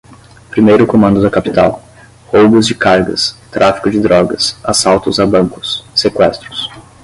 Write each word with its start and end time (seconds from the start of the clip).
Primeiro 0.49 0.87
Comando 0.87 1.21
da 1.21 1.29
Capital, 1.29 1.79
roubos 2.29 2.65
de 2.65 2.73
cargas, 2.73 3.37
tráfico 3.51 3.91
de 3.91 3.99
drogas, 3.99 4.57
assaltos 4.65 5.19
a 5.19 5.27
bancos, 5.27 5.85
sequestros 5.93 6.71